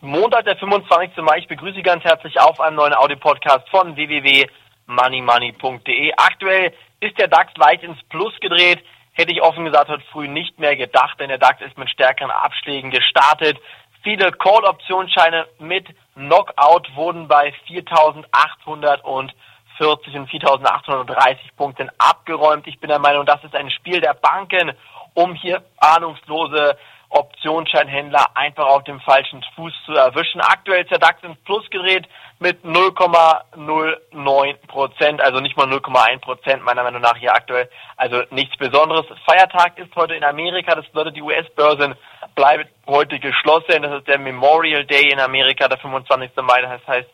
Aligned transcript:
Montag, 0.00 0.44
der 0.44 0.56
25. 0.56 1.16
Mai. 1.24 1.38
Ich 1.38 1.48
begrüße 1.48 1.74
Sie 1.74 1.82
ganz 1.82 2.04
herzlich 2.04 2.40
auf 2.40 2.60
einem 2.60 2.76
neuen 2.76 2.94
Audio-Podcast 2.94 3.68
von 3.68 3.96
www.moneymoney.de. 3.96 6.12
Aktuell 6.16 6.72
ist 7.00 7.18
der 7.18 7.26
DAX 7.26 7.52
leicht 7.56 7.82
ins 7.82 8.00
Plus 8.04 8.32
gedreht. 8.40 8.78
Hätte 9.12 9.32
ich 9.32 9.42
offen 9.42 9.64
gesagt 9.64 9.88
heute 9.88 10.04
früh 10.12 10.28
nicht 10.28 10.56
mehr 10.60 10.76
gedacht, 10.76 11.18
denn 11.18 11.30
der 11.30 11.38
DAX 11.38 11.60
ist 11.62 11.76
mit 11.76 11.90
stärkeren 11.90 12.30
Abschlägen 12.30 12.92
gestartet. 12.92 13.58
Viele 14.04 14.30
Call-Optionsscheine 14.30 15.48
mit 15.58 15.88
Knockout 16.14 16.94
wurden 16.94 17.26
bei 17.26 17.52
4.840 17.66 19.02
und 19.02 19.34
4.830 19.80 21.38
Punkten 21.56 21.90
abgeräumt. 21.98 22.68
Ich 22.68 22.78
bin 22.78 22.88
der 22.88 23.00
Meinung, 23.00 23.26
das 23.26 23.42
ist 23.42 23.56
ein 23.56 23.72
Spiel 23.72 24.00
der 24.00 24.14
Banken, 24.14 24.70
um 25.14 25.34
hier 25.34 25.64
ahnungslose 25.78 26.78
Optionsscheinhändler 27.10 28.36
einfach 28.36 28.66
auf 28.66 28.84
dem 28.84 29.00
falschen 29.00 29.42
Fuß 29.54 29.72
zu 29.86 29.92
erwischen. 29.92 30.40
Aktuell 30.40 30.82
ist 30.82 30.90
der 30.90 30.98
DAX 30.98 31.22
ins 31.22 31.38
Plus 31.44 31.68
gedreht 31.70 32.06
mit 32.38 32.62
0,09 32.64 34.54
Prozent, 34.66 35.20
also 35.20 35.40
nicht 35.40 35.56
mal 35.56 35.66
0,1 35.66 36.20
Prozent 36.20 36.62
meiner 36.64 36.82
Meinung 36.84 37.00
nach 37.00 37.16
hier 37.16 37.34
aktuell. 37.34 37.68
Also 37.96 38.22
nichts 38.30 38.56
Besonderes. 38.56 39.06
Feiertag 39.26 39.78
ist 39.78 39.94
heute 39.96 40.14
in 40.14 40.24
Amerika, 40.24 40.74
das 40.74 40.86
bedeutet 40.86 41.16
die 41.16 41.22
US-Börsen 41.22 41.96
bleiben 42.34 42.68
heute 42.86 43.18
geschlossen. 43.18 43.82
Das 43.82 43.98
ist 43.98 44.06
der 44.06 44.18
Memorial 44.18 44.84
Day 44.84 45.10
in 45.10 45.18
Amerika, 45.18 45.66
der 45.66 45.78
25. 45.78 46.30
Mai. 46.36 46.62
Das 46.62 46.86
heißt, 46.86 47.08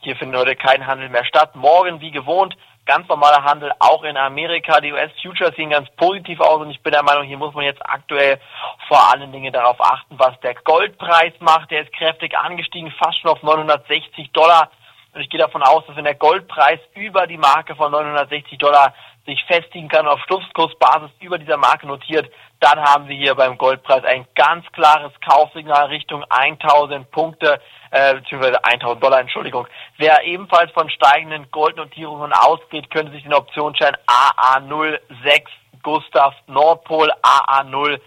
hier 0.00 0.16
findet 0.16 0.40
heute 0.40 0.56
kein 0.56 0.86
Handel 0.86 1.10
mehr 1.10 1.24
statt. 1.26 1.54
Morgen 1.54 2.00
wie 2.00 2.10
gewohnt 2.10 2.56
ganz 2.90 3.06
normaler 3.06 3.44
Handel 3.44 3.70
auch 3.78 4.02
in 4.02 4.16
Amerika. 4.16 4.80
Die 4.80 4.92
US-Futures 4.92 5.54
sehen 5.54 5.70
ganz 5.70 5.88
positiv 5.90 6.40
aus 6.40 6.60
und 6.60 6.70
ich 6.70 6.82
bin 6.82 6.92
der 6.92 7.04
Meinung, 7.04 7.22
hier 7.22 7.38
muss 7.38 7.54
man 7.54 7.64
jetzt 7.64 7.80
aktuell 7.88 8.40
vor 8.88 9.12
allen 9.12 9.30
Dingen 9.30 9.52
darauf 9.52 9.80
achten, 9.80 10.18
was 10.18 10.38
der 10.40 10.54
Goldpreis 10.54 11.34
macht. 11.38 11.70
Der 11.70 11.82
ist 11.82 11.92
kräftig 11.92 12.36
angestiegen, 12.36 12.92
fast 12.98 13.20
schon 13.20 13.30
auf 13.30 13.44
960 13.44 14.32
Dollar. 14.32 14.72
Und 15.12 15.20
ich 15.20 15.28
gehe 15.28 15.40
davon 15.40 15.62
aus, 15.62 15.84
dass 15.86 15.96
wenn 15.96 16.04
der 16.04 16.14
Goldpreis 16.14 16.80
über 16.94 17.26
die 17.26 17.36
Marke 17.36 17.74
von 17.74 17.90
960 17.90 18.58
Dollar 18.58 18.94
sich 19.26 19.42
festigen 19.44 19.88
kann, 19.88 20.06
auf 20.06 20.20
Schlusskursbasis 20.26 21.10
über 21.20 21.38
dieser 21.38 21.56
Marke 21.56 21.86
notiert, 21.86 22.30
dann 22.60 22.80
haben 22.80 23.08
wir 23.08 23.16
hier 23.16 23.34
beim 23.34 23.58
Goldpreis 23.58 24.04
ein 24.04 24.26
ganz 24.34 24.64
klares 24.72 25.12
Kaufsignal 25.28 25.86
Richtung 25.86 26.24
1000 26.28 27.10
Punkte 27.10 27.60
äh, 27.90 28.14
beziehungsweise 28.14 28.62
1000 28.64 29.02
Dollar, 29.02 29.20
Entschuldigung. 29.20 29.66
Wer 29.96 30.22
ebenfalls 30.24 30.70
von 30.72 30.88
steigenden 30.90 31.50
Goldnotierungen 31.50 32.32
ausgeht, 32.32 32.90
könnte 32.90 33.12
sich 33.12 33.22
den 33.22 33.34
Optionsschein 33.34 33.96
AA06 34.06 35.44
Gustav 35.82 36.34
Nordpol 36.46 37.10
AA06 37.22 38.00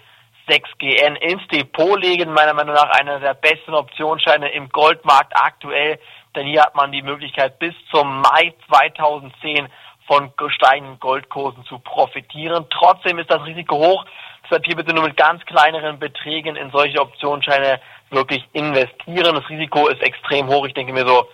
GN 0.77 1.15
ins 1.17 1.45
Depot 1.47 2.01
legen. 2.01 2.33
Meiner 2.33 2.53
Meinung 2.53 2.75
nach 2.75 2.91
einer 2.99 3.19
der 3.19 3.33
besten 3.33 3.73
Optionsscheine 3.73 4.49
im 4.49 4.69
Goldmarkt 4.69 5.33
aktuell, 5.35 5.99
denn 6.36 6.48
hier 6.48 6.62
hat 6.62 6.76
man 6.76 6.92
die 6.92 7.02
Möglichkeit 7.02 7.59
bis 7.59 7.73
zum 7.92 8.22
Mai 8.22 8.53
2010 8.67 9.67
von 10.08 10.31
steigenden 10.50 11.00
Goldkursen 11.00 11.64
zu 11.66 11.80
profitieren. 11.80 12.66
Trotzdem 12.70 13.20
ist 13.20 13.31
das 13.31 13.45
Risiko 13.45 13.78
hoch. 13.78 14.06
Deshalb 14.44 14.66
hier 14.66 14.76
bitte 14.76 14.94
nur 14.94 15.06
mit 15.06 15.16
ganz 15.16 15.44
kleineren 15.45 16.00
Beträgen 16.00 16.56
in 16.56 16.72
solche 16.72 17.00
Optionsscheine 17.00 17.80
wirklich 18.09 18.44
investieren. 18.54 19.36
Das 19.36 19.50
Risiko 19.50 19.88
ist 19.88 20.02
extrem 20.02 20.48
hoch. 20.48 20.66
Ich 20.66 20.73
denke 20.73 20.92
mir 20.92 21.08
so 21.08 21.28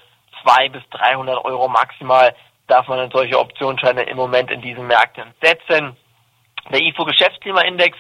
zwei 0.44 0.70
bis 0.70 0.84
300 0.92 1.44
Euro 1.44 1.68
maximal 1.68 2.36
darf 2.68 2.88
man 2.88 3.00
in 3.00 3.12
solche 3.12 3.40
Optionsscheine 3.40 4.04
im 4.04 4.18
Moment 4.18 4.52
in 4.52 4.62
diesen 4.62 4.86
Märkten 4.88 5.34
setzen. 5.42 5.98
Der 6.72 6.82
IFO 6.82 7.04
Geschäftsklimaindex, 7.06 7.98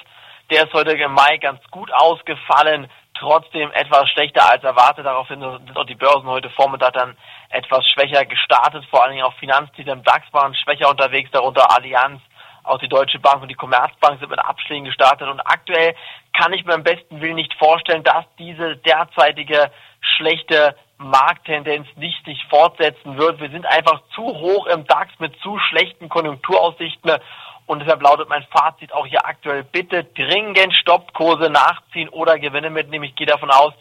der 0.51 0.65
ist 0.65 0.73
heute 0.73 0.91
im 0.91 1.13
Mai 1.13 1.37
ganz 1.37 1.59
gut 1.71 1.91
ausgefallen, 1.91 2.87
trotzdem 3.19 3.71
etwas 3.73 4.09
schlechter 4.09 4.49
als 4.49 4.63
erwartet. 4.63 5.05
Daraufhin 5.05 5.39
sind 5.39 5.77
auch 5.77 5.85
die 5.85 5.95
Börsen 5.95 6.27
heute 6.27 6.49
Vormittag 6.51 6.93
dann 6.93 7.17
etwas 7.49 7.85
schwächer 7.89 8.25
gestartet. 8.25 8.85
Vor 8.89 9.03
allen 9.03 9.13
Dingen 9.13 9.25
auch 9.25 9.33
Finanztitel 9.35 9.89
im 9.89 10.03
DAX 10.03 10.25
waren 10.31 10.55
schwächer 10.55 10.89
unterwegs, 10.89 11.29
darunter 11.31 11.69
Allianz, 11.75 12.21
auch 12.63 12.79
die 12.79 12.87
Deutsche 12.87 13.19
Bank 13.19 13.41
und 13.41 13.49
die 13.49 13.55
Commerzbank 13.55 14.19
sind 14.19 14.29
mit 14.29 14.39
Abschlägen 14.39 14.85
gestartet. 14.85 15.27
Und 15.27 15.41
aktuell 15.41 15.95
kann 16.33 16.53
ich 16.53 16.65
mir 16.65 16.73
am 16.73 16.83
besten 16.83 17.21
Willen 17.21 17.35
nicht 17.35 17.53
vorstellen, 17.55 18.03
dass 18.03 18.25
diese 18.37 18.77
derzeitige 18.77 19.71
schlechte 20.01 20.75
Markttendenz 20.97 21.87
nicht 21.95 22.23
sich 22.25 22.43
fortsetzen 22.49 23.17
wird. 23.17 23.39
Wir 23.39 23.49
sind 23.49 23.65
einfach 23.65 24.01
zu 24.15 24.23
hoch 24.23 24.67
im 24.67 24.85
DAX 24.85 25.11
mit 25.19 25.33
zu 25.41 25.57
schlechten 25.57 26.09
Konjunkturaussichten. 26.09 27.11
Und 27.69 27.81
deshalb 27.81 28.01
lautet 28.01 28.27
mein 28.29 28.43
Fazit 28.49 28.91
auch 28.91 29.05
hier 29.05 29.23
aktuell, 29.27 29.63
bitte 29.63 30.03
dringend 30.03 30.73
Stoppkurse 30.81 31.51
nachziehen 31.51 32.09
oder 32.09 32.39
Gewinne 32.39 32.71
mitnehmen. 32.71 33.03
Ich 33.03 33.15
gehe 33.15 33.27
davon 33.27 33.51
aus, 33.51 33.73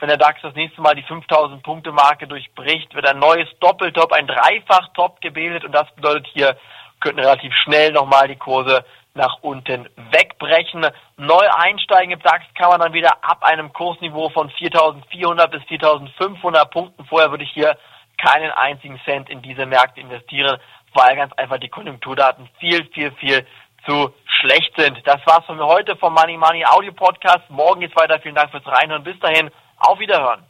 wenn 0.00 0.08
der 0.08 0.16
DAX 0.16 0.40
das 0.40 0.54
nächste 0.54 0.80
Mal 0.80 0.94
die 0.94 1.02
5000 1.02 1.62
Punkte 1.62 1.92
Marke 1.92 2.26
durchbricht, 2.26 2.94
wird 2.94 3.06
ein 3.06 3.18
neues 3.18 3.46
Doppeltop, 3.60 4.14
ein 4.14 4.26
Dreifach-Top 4.26 5.20
gebildet 5.20 5.62
und 5.62 5.72
das 5.72 5.94
bedeutet 5.94 6.26
hier 6.32 6.56
könnten 7.00 7.20
relativ 7.20 7.52
schnell 7.64 7.92
nochmal 7.92 8.28
die 8.28 8.36
Kurse 8.36 8.82
nach 9.12 9.36
unten 9.42 9.90
wegbrechen. 10.10 10.86
Neu 11.18 11.46
einsteigen 11.54 12.12
im 12.12 12.20
DAX 12.20 12.46
kann 12.54 12.70
man 12.70 12.80
dann 12.80 12.94
wieder 12.94 13.12
ab 13.20 13.42
einem 13.42 13.74
Kursniveau 13.74 14.30
von 14.30 14.48
4.400 14.52 15.48
bis 15.48 15.62
4.500 15.64 16.64
Punkten. 16.70 17.04
Vorher 17.04 17.30
würde 17.30 17.44
ich 17.44 17.52
hier 17.52 17.76
keinen 18.24 18.50
einzigen 18.52 19.00
Cent 19.04 19.28
in 19.28 19.42
diese 19.42 19.66
Märkte 19.66 20.00
investieren, 20.00 20.58
weil 20.94 21.16
ganz 21.16 21.32
einfach 21.34 21.58
die 21.58 21.68
Konjunkturdaten 21.68 22.48
viel, 22.58 22.84
viel, 22.92 23.12
viel 23.12 23.46
zu 23.86 24.14
schlecht 24.40 24.72
sind. 24.76 25.00
Das 25.04 25.20
war's 25.26 25.44
von 25.46 25.56
mir 25.56 25.66
heute 25.66 25.96
vom 25.96 26.14
Money 26.14 26.36
Money 26.36 26.64
Audio 26.64 26.92
Podcast. 26.92 27.48
Morgen 27.50 27.80
geht's 27.80 27.96
weiter. 27.96 28.18
Vielen 28.20 28.34
Dank 28.34 28.50
fürs 28.50 28.66
Reinhören. 28.66 29.04
Bis 29.04 29.18
dahin. 29.20 29.50
Auf 29.78 29.98
Wiederhören. 29.98 30.44